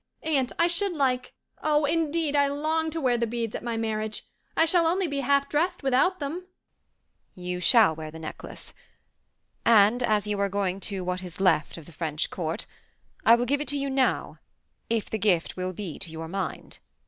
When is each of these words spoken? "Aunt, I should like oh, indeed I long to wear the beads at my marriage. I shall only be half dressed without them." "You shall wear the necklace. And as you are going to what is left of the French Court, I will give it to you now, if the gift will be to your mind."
"Aunt, 0.23 0.51
I 0.57 0.65
should 0.65 0.93
like 0.93 1.31
oh, 1.61 1.85
indeed 1.85 2.35
I 2.35 2.47
long 2.47 2.89
to 2.89 2.99
wear 2.99 3.19
the 3.19 3.27
beads 3.27 3.53
at 3.55 3.61
my 3.61 3.77
marriage. 3.77 4.23
I 4.57 4.65
shall 4.65 4.87
only 4.87 5.07
be 5.07 5.19
half 5.19 5.47
dressed 5.47 5.83
without 5.83 6.17
them." 6.17 6.47
"You 7.35 7.59
shall 7.59 7.95
wear 7.95 8.09
the 8.09 8.17
necklace. 8.17 8.73
And 9.63 10.01
as 10.01 10.25
you 10.25 10.39
are 10.39 10.49
going 10.49 10.79
to 10.89 11.03
what 11.03 11.21
is 11.21 11.39
left 11.39 11.77
of 11.77 11.85
the 11.85 11.93
French 11.93 12.31
Court, 12.31 12.65
I 13.27 13.35
will 13.35 13.45
give 13.45 13.61
it 13.61 13.67
to 13.67 13.77
you 13.77 13.91
now, 13.91 14.39
if 14.89 15.07
the 15.07 15.19
gift 15.19 15.55
will 15.55 15.71
be 15.71 15.99
to 15.99 16.09
your 16.09 16.27
mind." 16.27 16.79